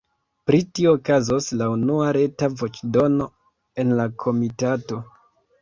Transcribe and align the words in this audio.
Pri 0.49 0.59
tio 0.77 0.93
okazos 0.99 1.49
la 1.59 1.67
unua 1.73 2.07
reta 2.19 2.49
voĉdono 2.63 3.29
en 3.85 3.95
la 4.01 4.11
komitato. 4.25 5.03